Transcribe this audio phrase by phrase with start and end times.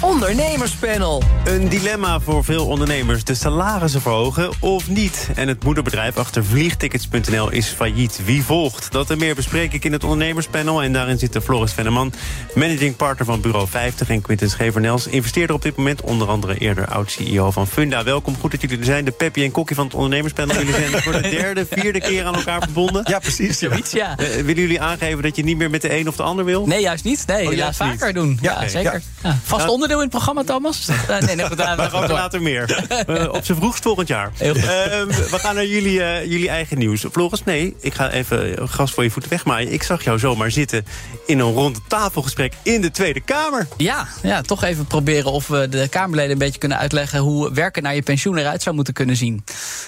[0.00, 1.22] Ondernemerspanel.
[1.44, 3.24] Een dilemma voor veel ondernemers.
[3.24, 5.28] De salarissen verhogen of niet?
[5.34, 8.20] En het moederbedrijf achter vliegtickets.nl is failliet.
[8.24, 8.92] Wie volgt?
[8.92, 10.82] Dat en meer bespreek ik in het ondernemerspanel.
[10.82, 12.12] En daarin zitten Floris Venneman,
[12.54, 14.08] managing partner van Bureau 50...
[14.08, 16.00] en Quinten Schevernels, investeerder op dit moment...
[16.02, 18.04] onder andere eerder oud-CEO van Funda.
[18.04, 19.04] Welkom, goed dat jullie er zijn.
[19.04, 20.56] De Peppy en Kokkie van het ondernemerspanel.
[20.56, 23.02] Jullie zijn voor de derde, vierde keer aan elkaar verbonden.
[23.08, 23.58] Ja, precies.
[23.58, 24.18] Zoiets, ja.
[24.20, 26.66] Uh, willen jullie aangeven dat je niet meer met de een of de ander wil?
[26.66, 27.26] Nee, juist niet.
[27.26, 28.14] Nee, Oh, ja, juist vaker niet.
[28.14, 28.38] doen.
[28.42, 29.02] Ja, Ja, zeker.
[29.22, 29.38] Ja.
[29.44, 29.70] Vast Ja.
[29.82, 30.86] Onderdeel in het programma, Thomas?
[31.26, 32.86] Nee, nee, daar- later meer.
[33.36, 34.30] Op zijn vroegst volgend jaar.
[34.34, 34.62] Heel goed.
[34.62, 37.04] Ehm, we gaan naar jullie, eh, jullie eigen nieuws.
[37.12, 39.72] Floris, nee, ik ga even gas voor je voeten wegmaaien.
[39.72, 40.84] Ik zag jou zomaar zitten
[41.26, 43.68] in een ronde tafelgesprek in de Tweede Kamer.
[43.76, 47.18] Ja, ja, toch even proberen of we de Kamerleden een beetje kunnen uitleggen...
[47.18, 49.44] hoe werken naar je pensioen eruit zou moeten kunnen zien.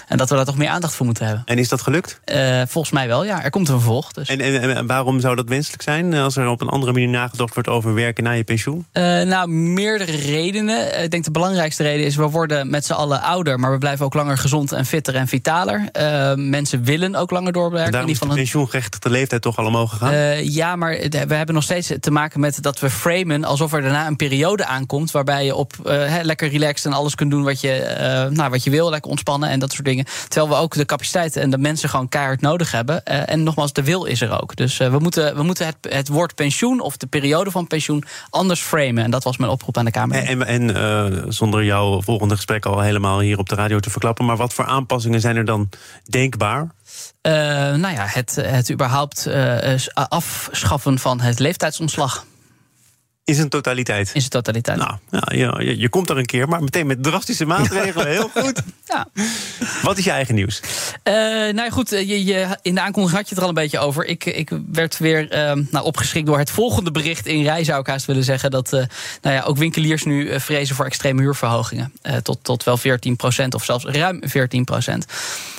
[0.07, 1.43] En dat we daar toch meer aandacht voor moeten hebben.
[1.45, 2.19] En is dat gelukt?
[2.23, 3.43] Eh, volgens mij wel, ja.
[3.43, 4.11] Er komt een vervolg.
[4.11, 4.29] Dus.
[4.29, 7.09] En, en, en waarom zou dat wenselijk zijn eh, als er op een andere manier
[7.09, 8.85] nagedacht wordt over werken na je pensioen?
[8.91, 9.49] Eh, nou,
[9.83, 10.93] meerdere redenen.
[10.93, 12.15] Eh, Ik denk de belangrijkste reden is...
[12.15, 13.59] we worden met z'n allen ouder...
[13.59, 15.89] maar we blijven ook langer gezond en fitter en vitaler.
[15.91, 17.91] Eh, mensen willen ook langer doorwerken.
[17.91, 20.13] Daarom is de pensioengerechtigde leeftijd toch al omhoog gegaan?
[20.13, 23.81] Eh, ja, maar we hebben nog steeds te maken met dat we framen alsof er
[23.81, 27.61] daarna een periode aankomt waarbij je op hè, lekker relaxed en alles kunt doen wat
[27.61, 30.05] je, nou, wat je wil, lekker ontspannen en dat soort dingen.
[30.27, 33.05] Terwijl we ook de capaciteit en de mensen gewoon keihard nodig hebben.
[33.05, 34.55] En nogmaals, de wil is er ook.
[34.55, 38.61] Dus we moeten, we moeten het, het woord pensioen of de periode van pensioen anders
[38.61, 39.03] framen.
[39.03, 40.15] En dat was mijn oproep aan de Kamer.
[40.15, 43.89] En, en, en eh, zonder jouw volgende gesprek al helemaal hier op de radio te
[43.89, 44.25] verklappen...
[44.25, 45.69] maar wat voor aanpassingen zijn er dan
[46.03, 46.67] denkbaar?
[47.21, 47.33] Eh,
[47.73, 52.25] nou ja, het, het überhaupt eh, afschaffen van het leeftijdsontslag
[53.25, 54.11] In zijn totaliteit?
[54.13, 54.77] in zijn totaliteit.
[54.77, 58.07] Nou, ja, je, je komt er een keer, maar meteen met drastische maatregelen.
[58.07, 58.61] Heel goed.
[58.85, 59.07] Ja.
[59.81, 60.61] Wat is je eigen nieuws?
[61.03, 63.49] Eh, nou ja, goed, eh, je, je, in de aankondiging had je het er al
[63.49, 64.05] een beetje over.
[64.05, 67.87] Ik, ik werd weer eh, nou, opgeschrikt door het volgende bericht in rij, zou ik
[67.87, 68.51] haast willen zeggen.
[68.51, 68.83] Dat eh,
[69.21, 71.93] nou ja, ook winkeliers nu vrezen voor extreme huurverhogingen.
[72.23, 72.81] Tot, tot wel 14%
[73.49, 74.93] of zelfs ruim 14%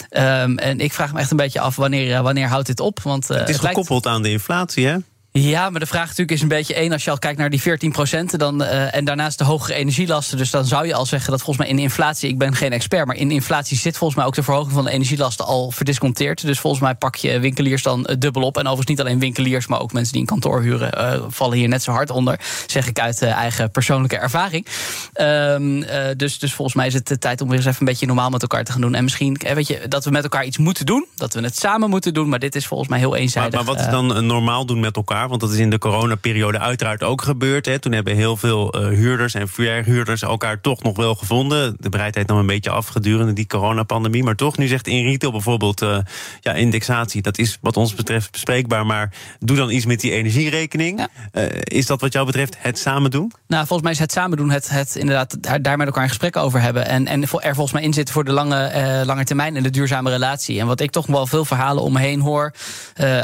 [0.08, 3.00] en ik vraag me echt een beetje af wanneer, wanneer houdt dit op?
[3.02, 4.96] Want, Het is gekoppeld aan de inflatie, hè?
[5.40, 6.92] Ja, maar de vraag natuurlijk is een beetje één.
[6.92, 10.38] Als je al kijkt naar die 14% dan, eh, en daarnaast de hogere energielasten.
[10.38, 12.28] Dus dan zou je al zeggen dat volgens mij in inflatie...
[12.28, 14.90] ik ben geen expert, maar in inflatie zit volgens mij ook de verhoging van de
[14.90, 16.46] energielasten al verdisconteerd.
[16.46, 18.54] Dus volgens mij pak je winkeliers dan eh, dubbel op.
[18.56, 20.92] En overigens niet alleen winkeliers, maar ook mensen die een kantoor huren...
[20.92, 24.66] eh, vallen hier net zo hard onder, zeg ik uit eigen persoonlijke ervaring.
[25.12, 27.86] Ehm, eh, dus, dus volgens mij is het de tijd om weer eens even een
[27.86, 28.94] beetje normaal met elkaar te gaan doen.
[28.94, 31.06] En misschien weet je, dat we met elkaar iets moeten doen.
[31.16, 32.28] Dat we het samen moeten doen.
[32.28, 33.54] Maar dit is volgens mij heel Maar, eenzijdig.
[33.54, 35.23] maar wat is dan normaal doen met elkaar?
[35.28, 37.66] Want dat is in de coronaperiode uiteraard ook gebeurd.
[37.66, 37.78] Hè.
[37.78, 41.76] Toen hebben heel veel eh, huurders en verhuurders elkaar toch nog wel gevonden.
[41.78, 44.22] De bereidheid nam een beetje af gedurende die coronapandemie.
[44.22, 45.82] Maar toch, nu zegt in retail bijvoorbeeld...
[45.82, 45.98] eh,
[46.40, 48.86] ja, indexatie, dat is wat ons betreft bespreekbaar...
[48.86, 50.98] maar doe dan iets met die energierekening.
[50.98, 51.08] Ja.
[51.32, 53.32] Eh, is dat wat jou betreft het samen doen?
[53.46, 56.08] Nou, volgens mij is het samen doen, het, het inderdaad daar, daar met elkaar een
[56.08, 56.86] gesprek over hebben.
[56.86, 60.10] En, en er volgens mij in zitten voor de lange, lange termijn en de duurzame
[60.10, 60.60] relatie.
[60.60, 62.54] En wat ik toch wel veel verhalen om me heen hoor.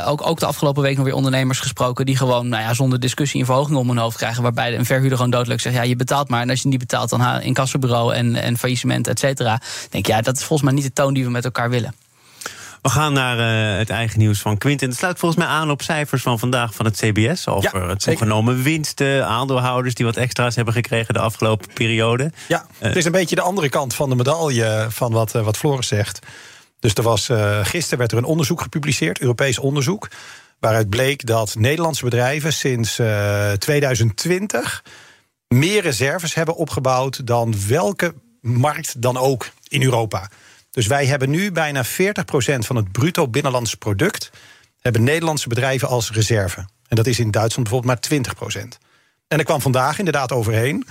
[0.05, 1.90] ook, ook de afgelopen week nog weer ondernemers gesproken.
[1.95, 4.43] Die gewoon nou ja, zonder discussie een verhoging om hun hoofd krijgen.
[4.43, 6.41] Waarbij een verhuurder gewoon doodelijk zegt: ja, je betaalt maar.
[6.41, 9.61] En als je niet betaalt, dan ha- incassobureau en, en faillissement, et cetera.
[9.91, 11.95] Denk ja, dat is volgens mij niet de toon die we met elkaar willen.
[12.83, 14.89] We gaan naar eh, het eigen nieuws van Quinten.
[14.89, 17.49] Het sluit volgens mij aan op cijfers van vandaag van het CBS...
[17.49, 19.95] over Ja, het toegenomen winsten, aandeelhouders...
[19.95, 22.33] die wat extra's hebben gekregen de afgelopen periode.
[22.49, 25.57] Ja, het is een beetje de andere kant van de medaille van wat, eh, wat
[25.57, 26.19] Floris zegt.
[26.81, 30.09] Dus er was, eh, gisteren werd er een onderzoek gepubliceerd, Europees onderzoek.
[30.61, 34.85] Waaruit bleek dat Nederlandse bedrijven sinds eh, 2020
[35.49, 40.31] meer reserves hebben opgebouwd dan welke markt dan ook in Europa.
[40.71, 41.89] Dus wij hebben nu bijna 40%
[42.59, 44.31] van het bruto binnenlands product
[44.81, 46.59] hebben Nederlandse bedrijven als reserve.
[46.89, 48.79] En dat is in Duitsland bijvoorbeeld maar 20%.
[49.29, 50.87] En er kwam vandaag inderdaad overheen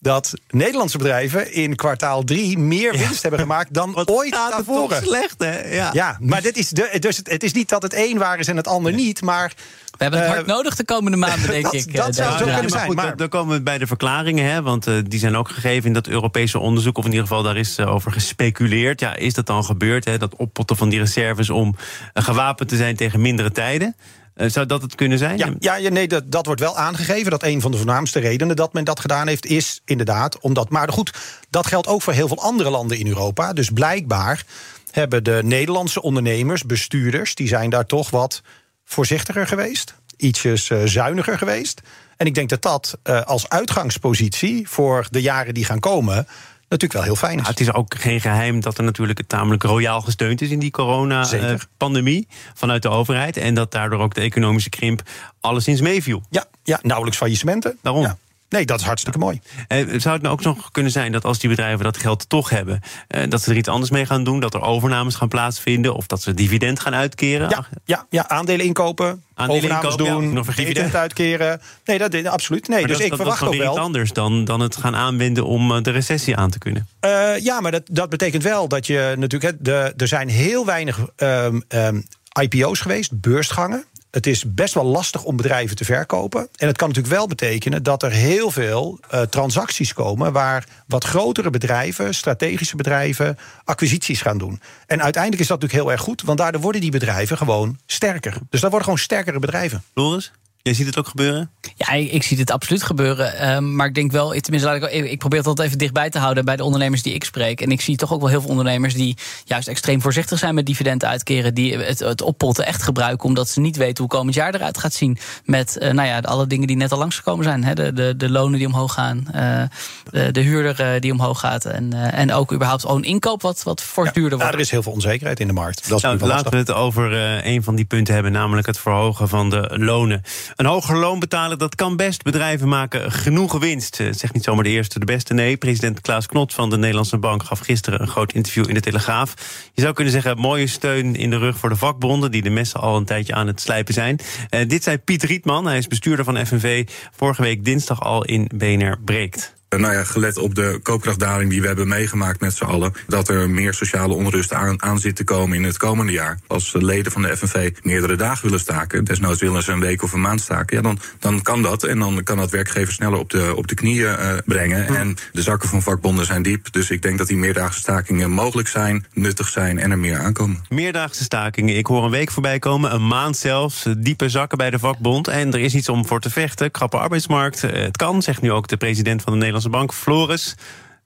[0.00, 4.88] dat Nederlandse bedrijven in kwartaal 3 meer winst hebben gemaakt dan ooit Gaat het toch
[4.88, 5.08] daarvoor.
[5.08, 5.74] slecht, hè?
[5.74, 5.90] Ja.
[5.92, 8.46] Ja, maar dit is de, dus het, het is niet dat het een waar is
[8.48, 9.52] en het ander niet, maar
[9.90, 11.94] We hebben het Eh, hard nodig de komende maanden, denk dat- ik.
[11.96, 13.78] dat eh, zou deze zo kunnen maar zijn, goed, maar- dan- dan komen we bij
[13.78, 17.10] de verklaringen, hè, want eh, die zijn ook gegeven in dat Europese onderzoek, of in
[17.10, 19.00] ieder geval daar is eh, over gespeculeerd.
[19.00, 21.76] Ja, is dat dan gebeurd, hè, dat oppotten van die reserves om
[22.12, 23.96] eh, gewapend te zijn tegen mindere tijden?
[24.38, 25.56] Eh, zou dat het kunnen zijn?
[25.58, 27.30] Ja, ja, nee, dat, dat wordt wel aangegeven.
[27.30, 30.68] Dat een van de voornaamste redenen dat men dat gedaan heeft, is inderdaad omdat.
[30.68, 31.12] Maar goed,
[31.50, 33.52] dat geldt ook voor heel veel andere landen in Europa.
[33.52, 34.44] Dus blijkbaar
[34.90, 38.42] hebben de Nederlandse ondernemers, bestuurders, die zijn daar toch wat
[38.84, 39.94] voorzichtiger geweest.
[40.16, 41.80] Ietsjes eh, zuiniger geweest.
[42.16, 46.26] En ik denk dat dat uh, als uitgangspositie voor de jaren die gaan komen
[46.68, 47.46] natuurlijk wel heel fijn is.
[47.46, 52.28] Het is ook geen geheim dat er natuurlijk tamelijk royaal gesteund is in die corona-pandemie
[52.54, 53.36] vanuit de overheid.
[53.36, 55.02] En dat daardoor ook de economische krimp
[55.40, 56.22] alleszins meeviel.
[56.30, 57.78] Ja, ja nauwelijks faillissementen.
[57.82, 58.02] Daarom.
[58.02, 58.16] Ja.
[58.48, 59.40] Nee, dat is hartstikke mooi.
[59.68, 62.50] Eh, zou het nou ook nog kunnen zijn dat als die bedrijven dat geld toch
[62.50, 64.40] hebben, eh, dat ze er iets anders mee gaan doen?
[64.40, 67.48] Dat er overnames gaan plaatsvinden of dat ze dividend gaan uitkeren?
[67.48, 71.60] Ja, ja, ja aandelen inkopen, aandelen overnames inkopen, doen, ja, nog dividend uitkeren.
[71.84, 72.68] Nee, dat, absoluut.
[72.68, 73.70] Nee, dus ik verwacht ook wel.
[73.72, 76.88] iets anders dan, dan het gaan aanwenden om eh, de recessie aan te kunnen.
[77.04, 79.56] Uh, ja, maar dat, dat betekent wel dat je natuurlijk.
[79.60, 82.06] de, er zijn heel weinig um, um,
[82.40, 83.84] IPO's geweest, beursgangen
[84.18, 86.48] het is best wel lastig om bedrijven te verkopen.
[86.56, 91.04] En het kan natuurlijk wel betekenen dat er heel veel uh, transacties komen waar wat
[91.04, 94.60] grotere bedrijven, strategische bedrijven, acquisities gaan doen.
[94.86, 98.32] En uiteindelijk is dat natuurlijk heel erg goed, want daardoor worden die bedrijven gewoon sterker.
[98.50, 99.82] Dus dat worden gewoon sterkere bedrijven.
[99.94, 100.32] Loris?
[100.68, 101.50] Jij ziet het ook gebeuren?
[101.76, 103.34] Ja, ik, ik zie het absoluut gebeuren.
[103.40, 106.18] Uh, maar ik denk wel, tenminste, laat ik, ik probeer het altijd even dichtbij te
[106.18, 107.60] houden bij de ondernemers die ik spreek.
[107.60, 110.66] En ik zie toch ook wel heel veel ondernemers die juist extreem voorzichtig zijn met
[110.66, 111.54] dividenden uitkeren.
[111.54, 114.92] Die het, het oppotten echt gebruiken omdat ze niet weten hoe komend jaar eruit gaat
[114.92, 115.18] zien.
[115.44, 117.64] Met uh, nou ja, alle dingen die net al langsgekomen zijn.
[117.64, 117.74] Hè.
[117.74, 119.62] De, de, de lonen die omhoog gaan, uh,
[120.10, 121.64] de, de huurder die omhoog gaat.
[121.64, 124.52] En, en ook überhaupt gewoon inkoop wat, wat fors duurder wordt.
[124.52, 125.88] Ja, er is heel veel onzekerheid in de markt.
[125.88, 127.12] Dat is nou, laten we het over
[127.46, 130.22] een van die punten hebben, namelijk het verhogen van de lonen.
[130.58, 132.22] Een hoger loon betalen, dat kan best.
[132.22, 133.94] Bedrijven maken genoeg winst.
[133.94, 135.34] Zegt niet zomaar de eerste de beste.
[135.34, 138.80] Nee, president Klaas Knot van de Nederlandse Bank gaf gisteren een groot interview in de
[138.80, 139.34] Telegraaf.
[139.72, 142.80] Je zou kunnen zeggen, mooie steun in de rug voor de vakbonden, die de messen
[142.80, 144.20] al een tijdje aan het slijpen zijn.
[144.50, 148.50] Uh, dit zei Piet Rietman, hij is bestuurder van FNV, vorige week dinsdag al in
[148.54, 149.57] BNR Breekt.
[149.68, 153.28] Eh, nou ja, gelet op de koopkrachtdaling die we hebben meegemaakt met z'n allen, dat
[153.28, 156.38] er meer sociale onrust aan, aan zit te komen in het komende jaar.
[156.46, 160.12] Als leden van de FNV meerdere dagen willen staken, desnoods willen ze een week of
[160.12, 161.84] een maand staken, ja, dan, dan kan dat.
[161.84, 164.86] En dan kan dat werkgevers sneller op de, op de knieën uh, brengen.
[164.86, 166.72] En de zakken van vakbonden zijn diep.
[166.72, 170.64] Dus ik denk dat die meerdaagse stakingen mogelijk zijn, nuttig zijn en er meer aankomen.
[170.68, 174.78] Meerdaagse stakingen, ik hoor een week voorbij komen, een maand zelfs, diepe zakken bij de
[174.78, 175.28] vakbond.
[175.28, 176.70] En er is iets om voor te vechten.
[176.70, 177.64] Krappe arbeidsmarkt.
[177.64, 180.54] Eh, het kan, zegt nu ook de president van de Nederlandse Bank, Floris.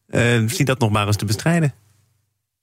[0.08, 1.75] Uh, zie dat nog maar eens te bestrijden.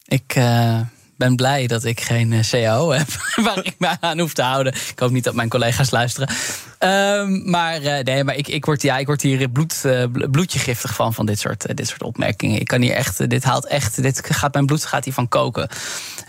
[0.06, 0.80] Ik uh,
[1.18, 3.08] ben blij dat ik geen uh, CAO heb
[3.46, 4.74] waar ik me aan hoef te houden.
[4.74, 6.30] Ik hoop niet dat mijn collega's luisteren.
[6.80, 9.86] Um, maar nee, maar ik, ik, word, ja, ik word hier bloed,
[10.32, 12.60] bloedje giftig van, van dit soort, dit soort opmerkingen.
[12.60, 15.70] Ik kan hier echt, dit haalt echt, dit gaat mijn bloed gaat hiervan koken.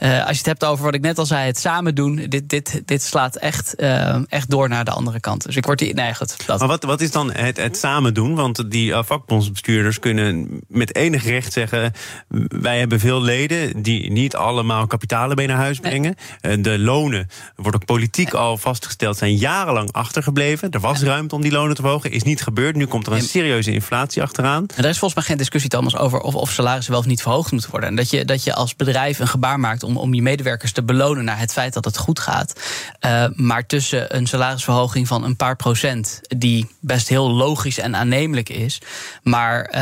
[0.01, 2.83] Als je het hebt over wat ik net al zei, het samen doen, dit, dit,
[2.85, 3.75] dit slaat echt,
[4.29, 5.45] echt door naar de andere kant.
[5.45, 6.47] Dus ik word hier, nee, goed.
[6.47, 6.59] Dat.
[6.59, 8.35] Maar wat, wat is dan het, het samen doen?
[8.35, 11.93] Want die vakbondsbestuurders kunnen met enig recht zeggen:
[12.49, 16.15] wij hebben veel leden die niet allemaal kapitalen mee naar huis brengen.
[16.41, 16.61] Nee.
[16.61, 18.43] de lonen wordt ook politiek nee.
[18.43, 20.71] al vastgesteld, zijn jarenlang achtergebleven.
[20.71, 22.11] Er was ruimte om die lonen te verhogen.
[22.11, 22.77] Is niet gebeurd.
[22.77, 24.67] Nu komt er een serieuze inflatie achteraan.
[24.77, 27.53] Er is volgens mij geen discussie, Thomas, over of, of salarissen wel of niet verhoogd
[27.53, 27.89] moeten worden.
[27.89, 30.83] En dat je, dat je als bedrijf een gebaar maakt om, om je medewerkers te
[30.83, 32.61] belonen naar het feit dat het goed gaat.
[33.07, 38.49] Uh, maar tussen een salarisverhoging van een paar procent, die best heel logisch en aannemelijk
[38.49, 38.81] is.
[39.23, 39.75] Maar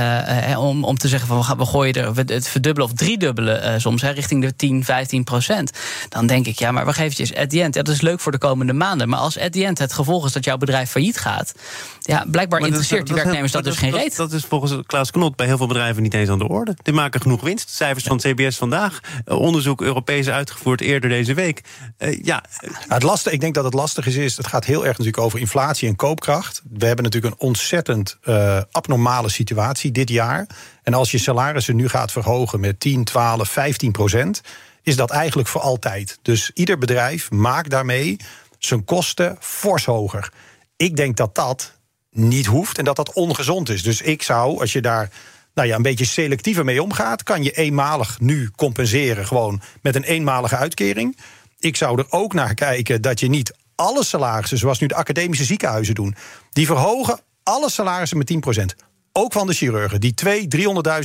[0.50, 3.64] uh, om, om te zeggen van we, gaan, we gooien er het verdubbelen of driedubbelen
[3.64, 5.72] uh, soms, hè, richting de 10, 15 procent.
[6.08, 8.38] Dan denk ik, ja, maar wacht eventjes, at the end, dat is leuk voor de
[8.38, 9.08] komende maanden.
[9.08, 11.54] Maar als at the end het gevolg is dat jouw bedrijf failliet gaat.
[12.00, 14.16] Ja, blijkbaar interesseert die werknemers dat, dus geen reet.
[14.16, 16.76] Dat, is volgens Klaas Knot bij heel veel bedrijven niet eens aan de orde.
[16.82, 17.70] Die maken genoeg winst.
[17.70, 19.00] Cijfers van CBS vandaag.
[19.24, 21.62] Onderzoek Europees uitgevoerd eerder deze week.
[21.98, 22.44] Uh, ja.
[22.88, 25.38] het lastige, ik denk dat het lastig is, is, het gaat heel erg natuurlijk over
[25.38, 26.62] inflatie en koopkracht.
[26.70, 30.46] We hebben natuurlijk een ontzettend uh, abnormale situatie dit jaar.
[30.82, 34.40] En als je salarissen nu gaat verhogen met 10, 12, 15 procent,
[34.82, 36.18] is dat eigenlijk voor altijd.
[36.22, 38.16] Dus ieder bedrijf maakt daarmee
[38.58, 40.32] zijn kosten fors hoger.
[40.76, 41.72] Ik denk dat dat
[42.10, 43.82] niet hoeft en dat dat ongezond is.
[43.82, 45.10] Dus ik zou, als je daar
[45.58, 50.02] nou ja, een beetje selectiever mee omgaat, kan je eenmalig nu compenseren, gewoon met een
[50.02, 51.16] eenmalige uitkering.
[51.58, 55.44] Ik zou er ook naar kijken dat je niet alle salarissen, zoals nu de academische
[55.44, 56.14] ziekenhuizen doen,
[56.52, 58.86] die verhogen alle salarissen met 10%.
[59.12, 60.30] Ook van de chirurgen, die 200.000,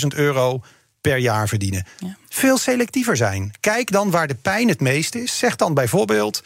[0.02, 0.64] 300.000 euro
[1.02, 1.86] per jaar verdienen.
[2.00, 2.18] Ja.
[2.30, 3.52] Veel selectiever zijn.
[3.60, 5.38] Kijk dan waar de pijn het meest is.
[5.38, 6.44] Zeg dan bijvoorbeeld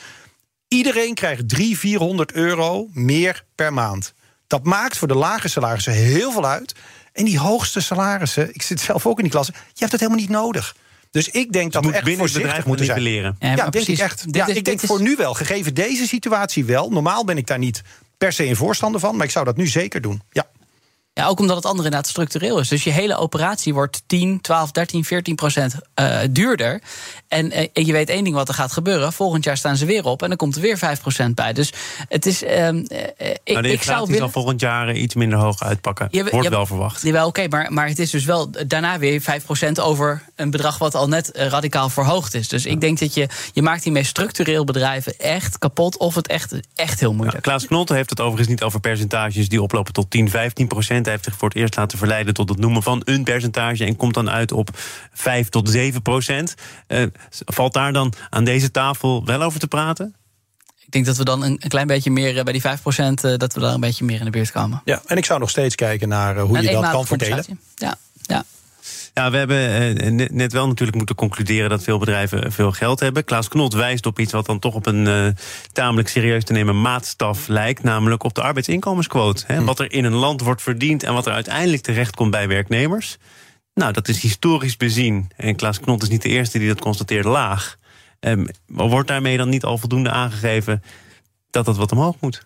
[0.68, 4.14] Iedereen krijgt 300, 400 euro meer per maand.
[4.48, 6.76] Dat maakt voor de lage salarissen heel veel uit.
[7.18, 10.22] En die hoogste salarissen, ik zit zelf ook in die klasse, je hebt het helemaal
[10.22, 10.76] niet nodig.
[11.12, 13.02] Dus ik denk dat we echt voorzichtig moeten zijn.
[13.02, 13.36] Leren.
[13.40, 14.24] Ja, ja denk ik echt.
[14.32, 16.90] Ja, ik denk voor nu wel, gegeven deze situatie wel.
[16.90, 17.82] Normaal ben ik daar niet
[18.18, 20.22] per se een voorstander van, maar ik zou dat nu zeker doen.
[20.32, 20.48] Ja.
[21.18, 22.68] Ja, ook omdat het andere inderdaad structureel is.
[22.68, 26.82] Dus je hele operatie wordt 10, 12, 13, 14 procent uh, duurder.
[27.28, 29.14] En uh, je weet één ding wat er gaat gebeuren.
[29.14, 31.54] Volgend jaar staan ze weer op en dan komt er weer 5 procent bij.
[31.54, 31.74] Dus
[32.10, 32.44] het is.
[32.44, 32.86] Uh, nou,
[33.44, 34.18] ik, ik zou willen...
[34.18, 36.08] zal volgend jaar iets minder hoog uitpakken.
[36.12, 37.02] Je, wordt je, wel verwacht.
[37.02, 40.50] Jawel, oké, okay, maar, maar het is dus wel daarna weer 5 procent over een
[40.50, 42.48] bedrag wat al net radicaal verhoogd is.
[42.48, 46.56] Dus ik denk dat je, je maakt hiermee structureel bedrijven echt kapot of het echt,
[46.76, 47.36] echt heel moeilijk.
[47.36, 51.07] Ja, Klaas Knolte heeft het overigens niet over percentages die oplopen tot 10, 15 procent.
[51.08, 53.96] Hij heeft zich voor het eerst laten verleiden tot het noemen van een percentage en
[53.96, 54.70] komt dan uit op
[55.14, 56.56] 5 tot 7 procent.
[56.88, 60.16] Uh, valt daar dan aan deze tafel wel over te praten?
[60.86, 63.60] Ik denk dat we dan een, klein beetje meer bij die 5%, uh, dat we
[63.60, 64.82] daar een beetje meer in de buurt komen.
[64.86, 67.60] Ja, en ik zou nog steeds kijken naar uh, hoe je dat kan verdelen.
[67.76, 68.44] Ja, ja.
[69.18, 73.24] Ja, we hebben eh, net wel natuurlijk moeten concluderen dat veel bedrijven veel geld hebben.
[73.24, 75.28] Klaas Knot wijst op iets wat dan toch op een uh,
[75.72, 79.44] tamelijk serieus te nemen maatstaf lijkt, namelijk op de arbeidsinkomensquote.
[79.48, 79.66] Hè, hm.
[79.66, 83.18] Wat er in een land wordt verdiend en wat er uiteindelijk terecht komt bij werknemers.
[83.74, 85.30] Nou, dat is historisch bezien.
[85.36, 87.78] En Klaas Knot is niet de eerste die dat constateert laag.
[88.20, 90.84] Um, wordt daarmee dan niet al voldoende aangegeven
[91.50, 92.46] dat dat wat omhoog moet?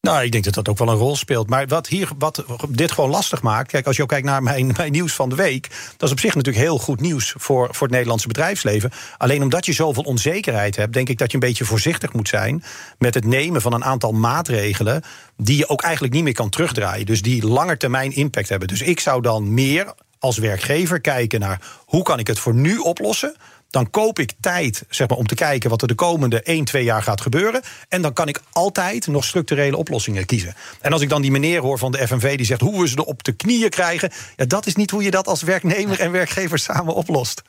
[0.00, 1.48] Nou, ik denk dat dat ook wel een rol speelt.
[1.48, 3.70] Maar wat, hier, wat dit gewoon lastig maakt.
[3.70, 5.68] Kijk, als je ook kijkt naar mijn, mijn nieuws van de week.
[5.96, 8.90] Dat is op zich natuurlijk heel goed nieuws voor, voor het Nederlandse bedrijfsleven.
[9.16, 12.64] Alleen omdat je zoveel onzekerheid hebt, denk ik dat je een beetje voorzichtig moet zijn.
[12.98, 15.02] met het nemen van een aantal maatregelen.
[15.36, 17.06] die je ook eigenlijk niet meer kan terugdraaien.
[17.06, 18.68] Dus die langetermijn impact hebben.
[18.68, 22.78] Dus ik zou dan meer als werkgever kijken naar hoe kan ik het voor nu
[22.78, 23.36] oplossen
[23.70, 26.84] dan koop ik tijd zeg maar, om te kijken wat er de komende 1, 2
[26.84, 27.62] jaar gaat gebeuren.
[27.88, 30.54] En dan kan ik altijd nog structurele oplossingen kiezen.
[30.80, 33.04] En als ik dan die meneer hoor van de FNV die zegt hoe we ze
[33.04, 34.10] op de knieën krijgen.
[34.36, 37.42] Ja, dat is niet hoe je dat als werknemer en werkgever samen oplost.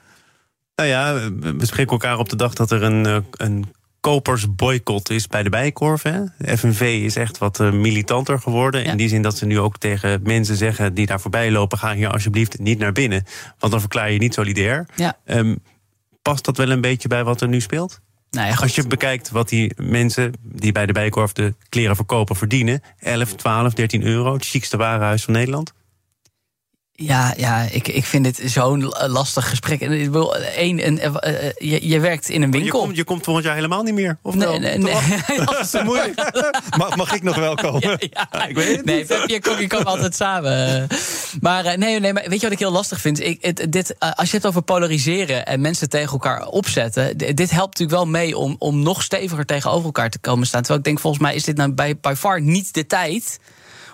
[0.76, 3.66] Nou ja, we spreken elkaar op de dag dat er een, eh, een
[4.00, 6.02] kopersboycott is bij de Bijkorf.
[6.02, 6.24] Hè?
[6.38, 8.84] De FNV is echt wat eh, militanter geworden.
[8.84, 11.94] In die zin dat ze nu ook tegen mensen zeggen die daar voorbij lopen: ga
[11.94, 13.24] hier alsjeblieft niet naar binnen.
[13.58, 14.86] Want dan verklaar je niet solidair.
[14.96, 15.18] Ja.
[15.26, 15.60] Um,
[16.30, 18.02] past dat wel een beetje bij wat er nu speelt?
[18.32, 22.36] Nou ja, Als je bekijkt wat die mensen die bij de Bijkorf de kleren verkopen
[22.36, 25.74] verdienen: 11, 12, 13 euro, het chicste warenhuis van Nederland.
[27.02, 29.82] Ja, ja ik, ik vind dit zo'n lastig gesprek.
[29.82, 31.16] Eén, een, uh,
[31.58, 32.80] je, je werkt in een winkel.
[32.80, 34.18] Je komt, je komt volgend jaar helemaal niet meer.
[34.22, 34.60] Of nee, wel?
[34.60, 34.96] nee, nee.
[35.46, 36.32] dat is moeilijk.
[36.78, 37.82] mag, mag ik nog wel komen?
[37.82, 38.48] Ja, ja.
[38.48, 40.88] ik weet het Nee, je komt, je komt altijd samen.
[41.42, 43.24] Maar, nee, nee, maar weet je wat ik heel lastig vind?
[43.24, 47.18] Ik, het, dit, als je het over polariseren en mensen tegen elkaar opzetten.
[47.18, 50.60] Dit helpt natuurlijk wel mee om, om nog steviger tegenover elkaar te komen staan.
[50.60, 53.40] Terwijl ik denk, volgens mij is dit nou bij, by far niet de tijd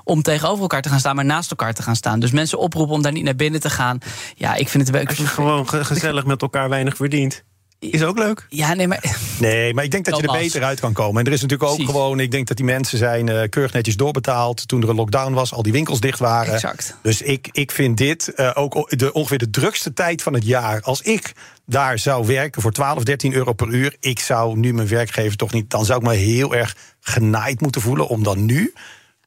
[0.05, 2.19] om tegenover elkaar te gaan staan, maar naast elkaar te gaan staan.
[2.19, 3.97] Dus mensen oproepen om daar niet naar binnen te gaan.
[4.35, 5.05] Ja, ik vind het wel.
[5.05, 7.43] Als je gewoon gezellig met elkaar weinig verdient.
[7.79, 8.45] Is ook leuk.
[8.49, 9.17] Ja, nee, maar.
[9.39, 11.19] Nee, maar ik denk dat je er beter uit kan komen.
[11.19, 12.19] En er is natuurlijk ook gewoon.
[12.19, 14.67] Ik denk dat die mensen zijn uh, keurig netjes doorbetaald.
[14.67, 16.53] toen er een lockdown was, al die winkels dicht waren.
[16.53, 16.97] Exact.
[17.01, 20.81] Dus ik, ik vind dit uh, ook de, ongeveer de drukste tijd van het jaar.
[20.81, 21.33] Als ik
[21.65, 23.95] daar zou werken voor 12, 13 euro per uur.
[23.99, 25.69] Ik zou nu mijn werkgever toch niet.
[25.69, 28.73] Dan zou ik me heel erg genaaid moeten voelen om dan nu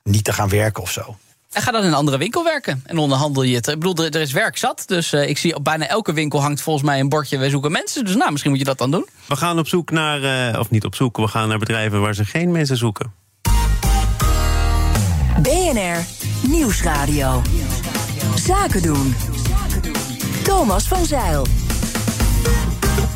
[0.09, 1.17] niet te gaan werken of zo.
[1.53, 3.67] En ga dan in een andere winkel werken en onderhandel je het.
[3.67, 4.83] Ik bedoel, er, is werk zat.
[4.87, 7.39] Dus uh, ik zie op bijna elke winkel hangt volgens mij een bordje...
[7.39, 8.05] we zoeken mensen.
[8.05, 9.07] Dus nou, misschien moet je dat dan doen.
[9.27, 11.17] We gaan op zoek naar, uh, of niet op zoek...
[11.17, 13.13] we gaan naar bedrijven waar ze geen mensen zoeken.
[15.43, 16.05] BNR
[16.49, 17.43] Nieuwsradio.
[18.37, 19.15] Zaken doen.
[20.43, 21.47] Thomas van Zeil.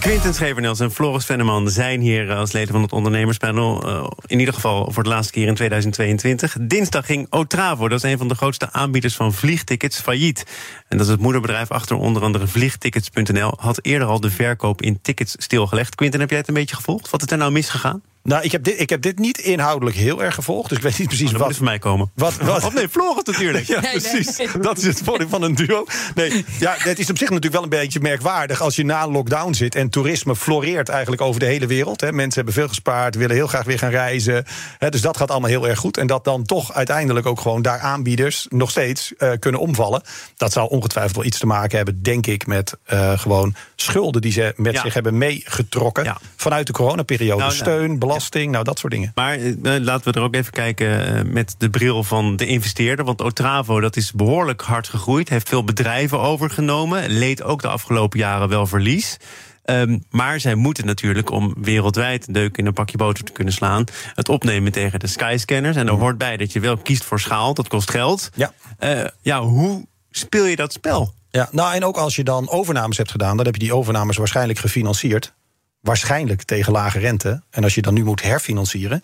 [0.02, 3.88] Quinten Schevernels en Floris Venneman zijn hier eh, als leden van het ondernemerspanel.
[3.88, 6.56] Uh, in ieder geval voor de laatste keer in 2022.
[6.60, 10.44] Dinsdag ging Otravo, dat is een van de grootste aanbieders van vliegtickets, failliet.
[10.88, 13.52] En dat is het moederbedrijf achter onder andere vliegtickets.nl.
[13.56, 15.94] Had eerder al de verkoop in tickets stilgelegd.
[15.94, 17.10] Quinten, heb jij het een beetje gevolgd?
[17.10, 18.02] Wat is er nou misgegaan?
[18.22, 20.68] Nou, ik heb, dit, ik heb dit niet inhoudelijk heel erg gevolgd.
[20.68, 21.56] Dus ik weet niet precies oh, wat.
[21.56, 22.10] van mij komen.
[22.14, 22.64] Wat, wat?
[22.64, 23.66] Of nee, Floris natuurlijk.
[23.74, 24.40] ja, precies.
[24.60, 25.84] Dat is het voordeel van een duo.
[26.14, 29.10] Nee, ja, het is op zich natuurlijk wel een beetje merkwaardig als je na een
[29.10, 32.00] lockdown zit en toerisme floreert eigenlijk over de hele wereld.
[32.00, 32.12] Hè.
[32.12, 34.44] Mensen hebben veel gespaard, willen heel graag weer gaan reizen.
[34.78, 35.96] Hè, dus dat gaat allemaal heel erg goed.
[35.96, 40.02] En dat dan toch uiteindelijk ook gewoon daar aanbieders nog steeds uh, kunnen omvallen.
[40.36, 44.32] Dat zou ongetwijfeld wel iets te maken hebben, denk ik, met uh, gewoon schulden die
[44.32, 44.82] ze met ja.
[44.82, 46.18] zich hebben meegetrokken ja.
[46.36, 47.40] vanuit de coronaperiode.
[47.42, 49.12] Nou, Steun, belasting belasting, nou dat soort dingen.
[49.14, 53.04] Maar eh, laten we er ook even kijken eh, met de bril van de investeerder.
[53.04, 58.18] Want Otravo dat is behoorlijk hard gegroeid, heeft veel bedrijven overgenomen, leed ook de afgelopen
[58.18, 59.16] jaren wel verlies.
[59.64, 63.52] Um, maar zij moeten natuurlijk, om wereldwijd een deuk in een pakje boter te kunnen
[63.52, 65.76] slaan, het opnemen tegen de skyscanners.
[65.76, 68.30] En er hoort bij dat je wel kiest voor schaal, dat kost geld.
[68.34, 71.14] Ja, uh, ja hoe speel je dat spel?
[71.30, 74.16] Ja, nou en ook als je dan overnames hebt gedaan, dan heb je die overnames
[74.16, 75.34] waarschijnlijk gefinancierd
[75.82, 77.42] waarschijnlijk tegen lage rente.
[77.50, 79.02] En als je dan nu moet herfinancieren.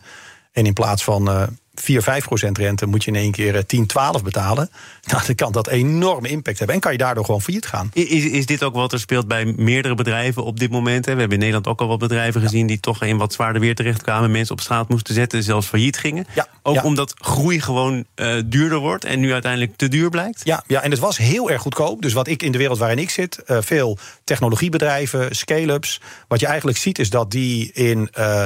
[0.53, 1.47] En in plaats van uh,
[1.81, 4.71] 4, 5 procent rente moet je in één keer 10, 12 betalen.
[5.09, 6.77] Nou, dan kan dat enorme impact hebben.
[6.77, 7.91] En kan je daardoor gewoon failliet gaan.
[7.93, 11.07] Is, is dit ook wat er speelt bij meerdere bedrijven op dit moment?
[11.07, 11.13] Hè?
[11.13, 13.75] We hebben in Nederland ook al wat bedrijven gezien die toch in wat zwaarder weer
[13.75, 14.31] terechtkwamen.
[14.31, 16.27] Mensen op straat moesten zetten, zelfs failliet gingen.
[16.35, 16.83] Ja, ook ja.
[16.83, 20.41] omdat groei gewoon uh, duurder wordt en nu uiteindelijk te duur blijkt.
[20.45, 22.03] Ja, ja, en het was heel erg goedkoop.
[22.03, 26.01] Dus wat ik in de wereld waarin ik zit, uh, veel technologiebedrijven, scale-ups.
[26.29, 28.11] Wat je eigenlijk ziet is dat die in.
[28.19, 28.43] Uh,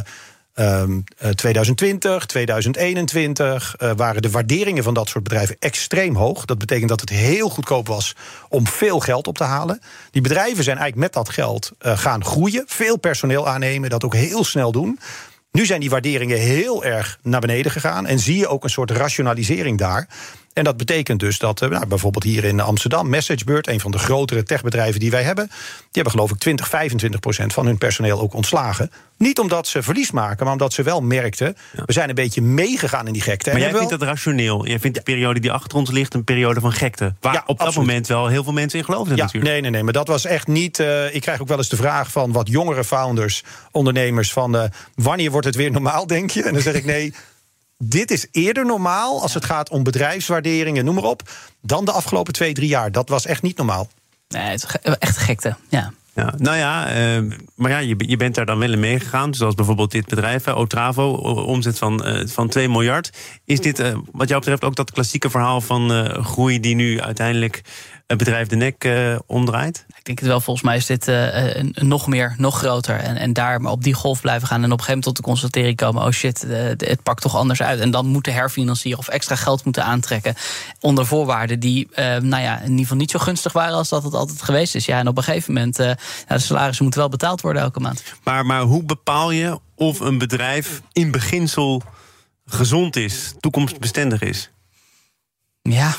[0.54, 6.44] Um, uh, 2020, 2021 uh, waren de waarderingen van dat soort bedrijven extreem hoog.
[6.44, 8.16] Dat betekent dat het heel goedkoop was
[8.48, 9.80] om veel geld op te halen.
[10.10, 14.14] Die bedrijven zijn eigenlijk met dat geld uh, gaan groeien, veel personeel aannemen, dat ook
[14.14, 14.98] heel snel doen.
[15.52, 18.90] Nu zijn die waarderingen heel erg naar beneden gegaan en zie je ook een soort
[18.90, 20.08] rationalisering daar.
[20.52, 24.42] En dat betekent dus dat nou, bijvoorbeeld hier in Amsterdam, MessageBird, een van de grotere
[24.42, 28.34] techbedrijven die wij hebben, die hebben geloof ik 20, 25 procent van hun personeel ook
[28.34, 28.90] ontslagen.
[29.16, 31.82] Niet omdat ze verlies maken, maar omdat ze wel merkten, ja.
[31.86, 33.50] we zijn een beetje meegegaan in die gekte.
[33.50, 33.98] Maar en jij vindt wel...
[33.98, 34.66] dat rationeel?
[34.66, 37.14] Jij vindt de periode die achter ons ligt een periode van gekte?
[37.20, 39.52] Waar Ja, op dat moment wel heel veel mensen in geloofden Ja, natuurlijk.
[39.52, 40.78] nee, nee, nee, maar dat was echt niet.
[40.78, 44.64] Uh, ik krijg ook wel eens de vraag van wat jongere founders, ondernemers: van uh,
[44.94, 46.42] wanneer wordt het weer normaal, denk je?
[46.42, 47.14] En dan zeg ik nee.
[47.84, 51.22] Dit is eerder normaal als het gaat om bedrijfswaarderingen, noem maar op,
[51.60, 52.92] dan de afgelopen twee, drie jaar.
[52.92, 53.88] Dat was echt niet normaal.
[54.28, 55.56] Nee, het is echt gekte.
[55.68, 55.92] Ja.
[56.14, 57.22] Ja, nou ja, eh,
[57.54, 59.34] maar ja, je, je bent daar dan wel in meegegaan.
[59.34, 61.10] Zoals bijvoorbeeld dit bedrijf, Otravo,
[61.46, 63.10] omzet van, eh, van 2 miljard.
[63.44, 67.00] Is dit eh, wat jou betreft ook dat klassieke verhaal van eh, groei die nu
[67.00, 67.62] uiteindelijk
[68.12, 69.84] het bedrijf de nek eh, omdraait?
[69.88, 72.96] Ik denk het wel, volgens mij is dit eh, een- nog meer, nog groter.
[72.96, 74.62] En, en daar maar op die golf blijven gaan.
[74.62, 77.36] En op een gegeven moment tot de constatering komen: oh shit, eh, het pakt toch
[77.36, 77.80] anders uit.
[77.80, 80.34] En dan moeten herfinancieren of extra geld moeten aantrekken.
[80.80, 84.14] Onder voorwaarden die, nou ja, in ieder geval niet zo gunstig waren als dat het
[84.14, 84.84] altijd geweest is.
[84.84, 85.96] Ja, en op een gegeven moment, de
[86.28, 88.02] salarissen moeten wel betaald worden elke maand.
[88.24, 91.82] Maar, maar hoe bepaal je of een bedrijf in beginsel
[92.44, 94.50] gezond is, toekomstbestendig is?
[95.62, 95.94] Ja.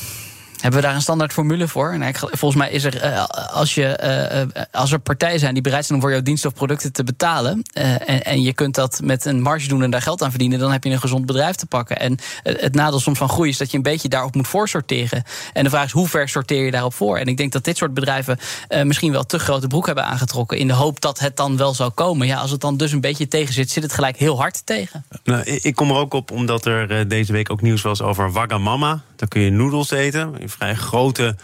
[0.63, 1.97] Hebben we daar een standaard formule voor?
[1.97, 5.53] Nou, ik, volgens mij is er, eh, als, je, eh, eh, als er partijen zijn
[5.53, 7.61] die bereid zijn om voor jouw diensten of producten te betalen.
[7.73, 10.59] eh, en, en je kunt dat met een marge doen en daar geld aan verdienen.
[10.59, 11.99] dan heb je een gezond bedrijf te pakken.
[11.99, 15.23] En eh, het nadeel soms van groei is dat je een beetje daarop moet voorsorteren.
[15.53, 17.17] En de vraag is hoe ver sorteer je daarop voor?
[17.17, 20.57] En ik denk dat dit soort bedrijven eh, misschien wel te grote broek hebben aangetrokken.
[20.57, 22.27] in de hoop dat het dan wel zou komen.
[22.27, 25.05] Ja, als het dan dus een beetje tegen zit, zit het gelijk heel hard tegen.
[25.23, 28.31] Nou, ik kom er ook op omdat er eh, deze week ook nieuws was over
[28.31, 29.01] Wagamama.
[29.15, 31.35] Daar kun je noedels eten vrij grote,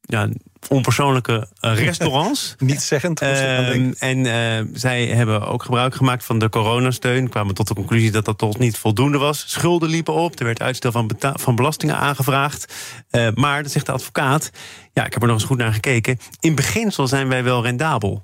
[0.00, 0.28] ja,
[0.68, 2.54] onpersoonlijke eh, restaurants.
[2.58, 3.20] Niet zeggend.
[3.20, 7.28] Ehm, en eh, zij hebben ook gebruik gemaakt van de coronasteun.
[7.28, 9.44] Kwamen tot de conclusie dat dat toch niet voldoende was.
[9.46, 10.38] Schulden liepen op.
[10.38, 12.74] Er werd uitstel van, van belastingen aangevraagd.
[13.10, 14.50] Eh, maar, dat zegt de advocaat.
[14.92, 16.18] Ja, ik heb er nog eens goed naar gekeken.
[16.40, 18.22] In beginsel zijn wij wel rendabel.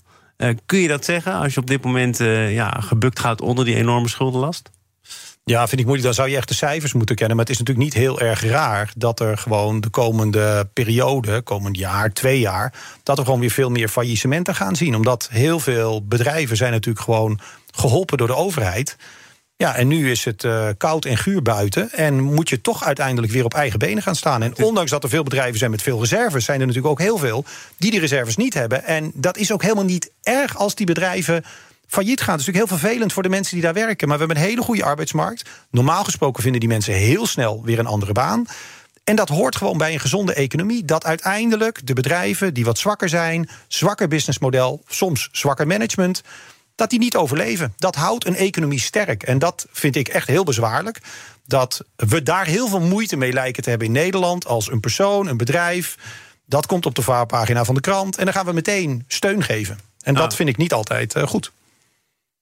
[0.67, 2.19] Kun je dat zeggen als je op dit moment
[2.49, 4.71] ja, gebukt gaat onder die enorme schuldenlast?
[5.49, 6.07] Ja, vind ik moeilijk.
[6.07, 7.37] Dan zou je echt de cijfers moeten kennen.
[7.37, 11.77] Maar het is natuurlijk niet heel erg raar dat er gewoon de komende periode, komend
[11.77, 14.95] jaar, twee jaar, dat we gewoon weer veel meer faillissementen gaan zien.
[14.95, 17.41] Omdat heel veel bedrijven zijn natuurlijk gewoon
[17.75, 18.97] geholpen door de overheid.
[19.57, 21.93] Ja, en nu is het eh, koud en guur buiten.
[21.93, 24.43] En moet je toch uiteindelijk weer op eigen benen gaan staan.
[24.43, 27.19] En ondanks dat er veel bedrijven zijn met veel reserves, zijn er natuurlijk ook heel
[27.19, 27.45] veel
[27.77, 28.85] die die reserves niet hebben.
[28.85, 31.45] En dat is ook helemaal niet erg als die bedrijven
[31.89, 32.39] failliet gaan.
[32.39, 34.09] Is natuurlijk heel vervelend voor de mensen die daar werken.
[34.09, 35.49] Maar we hebben een hele goede arbeidsmarkt.
[35.71, 38.47] Normaal gesproken vinden die mensen heel snel weer een andere baan.
[39.05, 40.85] En dat hoort gewoon bij een gezonde economie.
[40.85, 46.23] Dat uiteindelijk de bedrijven die wat zwakker zijn, zwakker businessmodel, soms zwakker management,
[46.75, 47.73] dat die niet overleven.
[47.77, 49.23] Dat houdt een economie sterk.
[49.23, 51.01] En dat vind ik echt heel bezwaarlijk.
[51.47, 54.47] Dat we daar heel veel moeite mee lijken te hebben in Nederland.
[54.47, 55.97] Als een persoon, een bedrijf.
[56.47, 58.17] Dat komt op de voorpagina van de krant.
[58.17, 59.79] En dan gaan we meteen steun geven.
[60.03, 60.37] En dat Ah.
[60.37, 61.53] vind ik niet altijd eh, goed.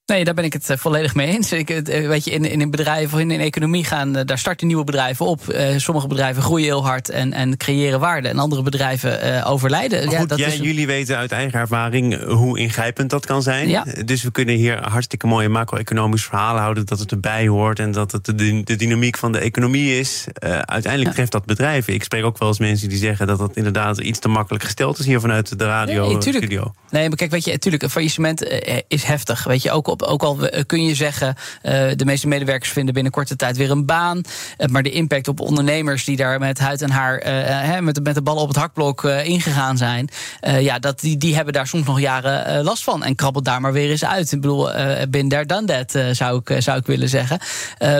[0.06, 1.52] Nee, daar ben ik het eh, volledig mee eens.
[1.52, 4.38] Ik, eh, weet je, in, in een bedrijf of in een economie gaan, eh, daar
[4.38, 5.40] starten nieuwe bedrijven op.
[5.76, 8.28] Sommige bedrijven groeien heel hard en, en creëren waarde.
[8.28, 10.04] En andere bedrijven overlijden.
[10.04, 13.68] Maar ja, goed, dat is, jullie weten uit eigen ervaring hoe ingrijpend dat kan zijn.
[13.68, 13.84] Ja.
[14.04, 16.86] Dus we kunnen hier hartstikke mooie macro-economisch verhalen houden...
[16.86, 20.26] dat het erbij hoort en dat het de, de dynamiek van de economie is.
[20.60, 21.94] Uiteindelijk treft dat bedrijven.
[21.94, 24.98] Ik spreek ook wel eens mensen die zeggen dat dat inderdaad iets te makkelijk gesteld
[24.98, 25.06] is...
[25.06, 26.74] hier vanuit de radio Nee, studio.
[26.90, 28.46] Nee, maar kijk, weet je, natuurlijk, een faillissement
[28.88, 29.44] is heftig.
[29.44, 33.36] Weet je, ook, ook al kun je zeggen, eh, de meeste medewerkers vinden binnen korte
[33.36, 34.22] tijd weer een baan.
[34.56, 38.14] Eh, maar de impact op ondernemers die daar met huid en haar, eh, met, met
[38.14, 40.08] de ballen op het hakblok ingegaan zijn,
[40.40, 43.04] ja, dat, die, die hebben daar soms nog jaren last van.
[43.04, 44.32] En krabbelt daar maar weer eens uit.
[44.32, 44.70] Ik bedoel,
[45.08, 47.38] bin done that, eh, zou, ik, zou ik willen zeggen.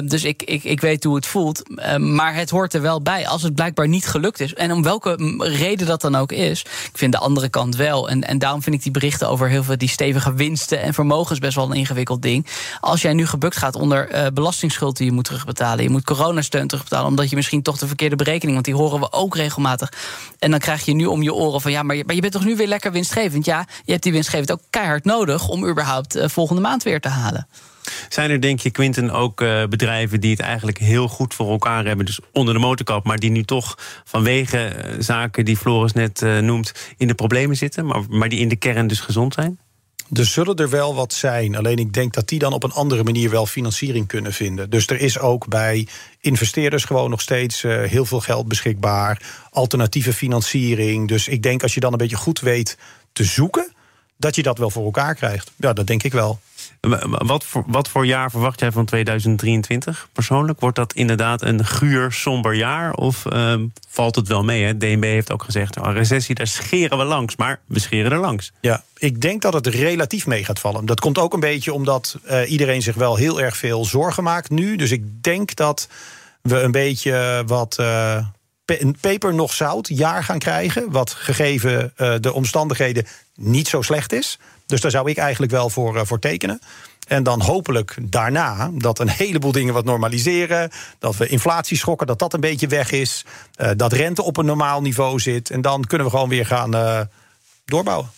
[0.04, 1.62] Dus ik, ik, ik weet hoe het voelt.
[1.98, 4.54] Maar het hoort er wel bij als het blijkbaar niet gelukt is.
[4.54, 6.61] En om welke reden dat dan ook is.
[6.61, 8.09] Ik vind de andere kant wel.
[8.09, 11.38] En, en daarom vind ik die berichten over heel veel die stevige winsten en vermogens
[11.38, 12.46] best wel een ingewikkeld ding.
[12.81, 16.66] Als jij nu gebukt gaat onder uh, belastingsschuld die je moet terugbetalen, je moet coronasteun
[16.66, 19.92] terugbetalen, omdat je misschien toch de verkeerde berekening, want die horen we ook regelmatig.
[20.38, 22.57] En dan krijg je nu om je oren van ja, maar je, bent toch nu
[22.57, 23.44] weer lekker winstgevend?
[23.44, 27.09] Ja, je hebt die winstgevend ook keihard nodig om überhaupt uh, volgende maand weer te
[27.09, 27.46] halen.
[28.09, 31.85] Zijn er, denk je, Quinten, ook uh, bedrijven die het eigenlijk heel goed voor elkaar
[31.85, 36.72] hebben, dus onder de motorkap, maar die nu toch vanwege zaken die Floris net noemt,
[36.96, 39.59] in de problemen zitten, maar, maar die in de kern dus gezond zijn?
[40.12, 41.57] Er zullen er wel wat zijn.
[41.57, 44.71] Alleen ik denk dat die dan op een andere manier wel financiering kunnen vinden.
[44.71, 45.88] Dus er is ook bij
[46.21, 49.23] investeerders gewoon nog steeds uh, heel veel geld beschikbaar.
[49.51, 51.09] Alternatieve financiering.
[51.09, 52.79] Dus ik denk als je dan een beetje goed weet
[53.12, 53.73] te zoeken,
[54.16, 55.51] dat je dat wel voor elkaar krijgt.
[55.57, 56.38] Ja, dat denk ik wel.
[57.09, 60.61] Wat voor, wat voor jaar verwacht jij van 2023 persoonlijk?
[60.61, 62.94] Wordt dat inderdaad een guur, somber jaar?
[62.94, 63.55] Of uh,
[63.88, 64.64] valt het wel mee?
[64.64, 64.77] Hè?
[64.77, 67.37] DNB heeft ook gezegd, een recessie, daar scheren we langs.
[67.37, 68.53] Maar we scheren er langs.
[68.61, 70.87] Ja, ik denk dat het relatief mee gaat vallen.
[70.87, 74.51] Dat komt ook een beetje omdat uh, iedereen zich wel heel erg veel zorgen maakt
[74.51, 74.77] nu.
[74.77, 75.88] Dus ik denk dat
[76.42, 77.79] we een beetje wat...
[78.66, 80.90] Een peper nog zout jaar gaan krijgen.
[80.90, 84.38] Wat gegeven uh, de omstandigheden niet zo slecht is.
[84.66, 86.61] Dus daar zou ik eigenlijk wel voor, uh, voor tekenen.
[87.07, 90.70] En dan hopelijk daarna dat een heleboel dingen wat normaliseren.
[90.98, 93.24] Dat we inflatie schokken, dat dat een beetje weg is.
[93.61, 95.50] Uh, dat rente op een normaal niveau zit.
[95.50, 97.00] En dan kunnen we gewoon weer gaan uh,
[97.64, 98.11] doorbouwen.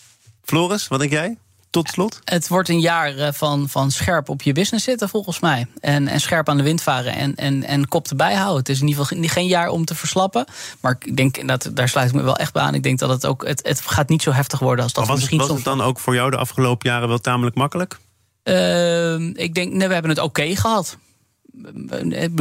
[0.44, 1.36] Floris, wat denk jij?
[1.70, 2.20] Tot slot?
[2.24, 5.66] Het wordt een jaar van, van scherp op je business zitten, volgens mij.
[5.80, 8.58] En, en scherp aan de wind varen en, en, en kop erbij houden.
[8.58, 10.46] Het is in ieder geval geen jaar om te verslappen.
[10.80, 12.74] Maar ik denk, dat, daar sluit ik me wel echt bij aan.
[12.74, 13.46] Ik denk dat het ook.
[13.46, 15.66] Het, het gaat niet zo heftig worden als dat maar was misschien het, was het
[15.66, 17.98] dan ook voor jou de afgelopen jaren wel tamelijk makkelijk?
[18.44, 20.96] Uh, ik denk, nee, we hebben het oké okay gehad.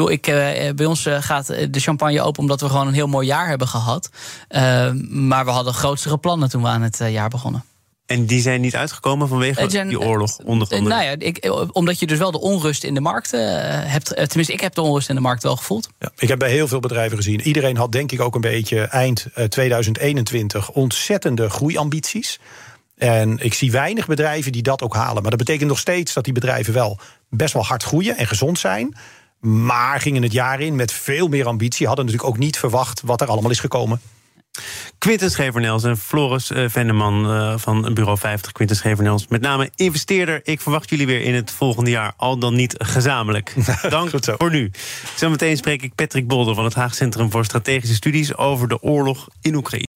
[0.07, 0.35] Ik, uh,
[0.75, 4.09] bij ons gaat de champagne open omdat we gewoon een heel mooi jaar hebben gehad.
[4.49, 7.63] Uh, maar we hadden grootste plannen toen we aan het jaar begonnen.
[8.07, 10.37] En die zijn niet uitgekomen vanwege zijn, die oorlog?
[10.43, 10.95] Onder andere.
[10.95, 14.05] Nou ja, ik, omdat je dus wel de onrust in de markt uh, hebt.
[14.05, 15.89] Tenminste, ik heb de onrust in de markt wel gevoeld.
[15.99, 17.41] Ja, ik heb bij heel veel bedrijven gezien.
[17.41, 22.39] Iedereen had denk ik ook een beetje eind 2021 ontzettende groeiambities.
[22.97, 25.21] En ik zie weinig bedrijven die dat ook halen.
[25.21, 28.59] Maar dat betekent nog steeds dat die bedrijven wel best wel hard groeien en gezond
[28.59, 28.97] zijn.
[29.39, 31.87] Maar gingen het jaar in met veel meer ambitie.
[31.87, 34.01] Hadden natuurlijk ook niet verwacht wat er allemaal is gekomen.
[34.97, 38.51] Quinten Schevernels en Floris uh, Venneman uh, van Bureau 50.
[38.51, 40.39] Quinten Schevernels, met name investeerder.
[40.43, 43.53] Ik verwacht jullie weer in het volgende jaar, al dan niet gezamenlijk.
[43.89, 44.71] Dank voor nu.
[45.15, 48.35] Zometeen spreek ik Patrick Bolder van het Haag Centrum voor Strategische Studies...
[48.37, 49.87] over de oorlog in Oekraïne.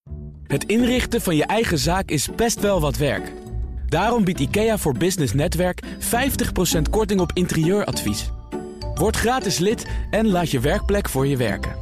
[0.48, 3.32] Het inrichten van je eigen zaak is best wel wat werk.
[3.88, 8.30] Daarom biedt IKEA voor Business Netwerk 50% korting op interieuradvies.
[8.96, 11.76] Word gratis lid en laat je werkplek voor je werken.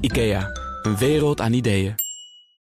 [0.00, 0.48] IKEA,
[0.82, 2.09] een wereld aan ideeën.